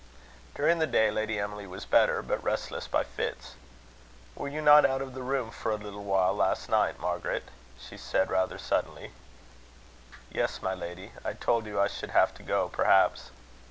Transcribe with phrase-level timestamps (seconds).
[0.55, 3.53] During the day, Lady Emily was better, but restless by fits.
[4.33, 7.97] "Were you not out of the room for a little while last night, Margaret?" she
[7.97, 9.11] said, rather suddenly.
[10.31, 11.11] "Yes, my lady.
[11.23, 13.29] I told you I should have to go, perhaps."